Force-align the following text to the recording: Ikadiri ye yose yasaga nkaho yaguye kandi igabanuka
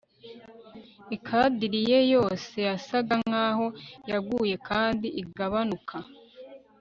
Ikadiri 1.15 1.79
ye 1.89 1.99
yose 2.13 2.55
yasaga 2.69 3.13
nkaho 3.27 3.67
yaguye 4.11 4.55
kandi 4.69 5.07
igabanuka 5.21 5.97